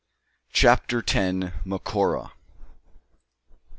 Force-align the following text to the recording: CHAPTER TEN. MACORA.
CHAPTER 0.51 1.03
TEN. 1.03 1.53
MACORA. 1.63 2.31